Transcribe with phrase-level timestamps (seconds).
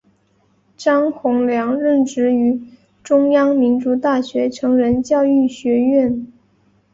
[0.75, 2.59] 张宏良任职于
[3.03, 6.25] 中央民族大学成人教育学院。